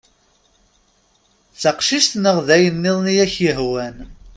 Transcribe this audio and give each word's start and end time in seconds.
D 1.51 1.55
taqcict 1.61 2.13
neɣ 2.23 2.37
d 2.47 2.49
ayen-nniḍen 2.55 3.07
i 3.13 3.15
ak-yehwan. 3.25 3.95